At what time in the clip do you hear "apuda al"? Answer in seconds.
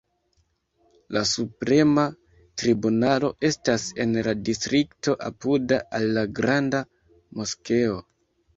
5.29-6.11